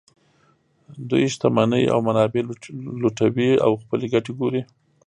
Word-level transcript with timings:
دوی 1.09 1.25
شتمنۍ 1.33 1.83
او 1.93 1.99
منابع 2.07 2.41
لوټوي 3.01 3.49
او 3.65 3.71
خپلې 3.81 4.05
ګټې 4.13 4.31
ګوري 4.39 4.61